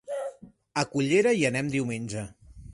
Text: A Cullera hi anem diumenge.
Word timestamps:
A 0.83 0.85
Cullera 0.95 1.35
hi 1.41 1.47
anem 1.53 1.71
diumenge. 1.77 2.29